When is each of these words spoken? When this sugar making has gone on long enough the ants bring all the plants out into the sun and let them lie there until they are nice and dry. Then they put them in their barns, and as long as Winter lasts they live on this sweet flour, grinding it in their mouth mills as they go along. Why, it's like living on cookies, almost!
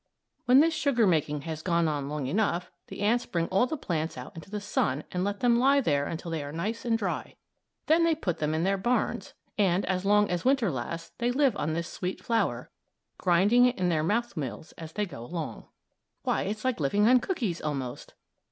When 0.45 0.61
this 0.61 0.73
sugar 0.73 1.05
making 1.05 1.41
has 1.41 1.61
gone 1.61 1.87
on 1.87 2.09
long 2.09 2.25
enough 2.25 2.71
the 2.87 3.01
ants 3.01 3.27
bring 3.27 3.45
all 3.49 3.67
the 3.67 3.77
plants 3.77 4.17
out 4.17 4.33
into 4.35 4.49
the 4.49 4.59
sun 4.59 5.03
and 5.11 5.23
let 5.23 5.41
them 5.41 5.59
lie 5.59 5.79
there 5.79 6.07
until 6.07 6.31
they 6.31 6.43
are 6.43 6.51
nice 6.51 6.85
and 6.85 6.97
dry. 6.97 7.35
Then 7.85 8.03
they 8.03 8.15
put 8.15 8.39
them 8.39 8.55
in 8.55 8.63
their 8.63 8.79
barns, 8.79 9.35
and 9.59 9.85
as 9.85 10.03
long 10.03 10.27
as 10.31 10.43
Winter 10.43 10.71
lasts 10.71 11.11
they 11.19 11.29
live 11.29 11.55
on 11.55 11.73
this 11.73 11.87
sweet 11.87 12.25
flour, 12.25 12.71
grinding 13.19 13.67
it 13.67 13.77
in 13.77 13.89
their 13.89 14.01
mouth 14.01 14.35
mills 14.35 14.71
as 14.71 14.93
they 14.93 15.05
go 15.05 15.23
along. 15.23 15.67
Why, 16.23 16.45
it's 16.45 16.65
like 16.65 16.79
living 16.79 17.07
on 17.07 17.19
cookies, 17.19 17.61
almost! 17.61 18.15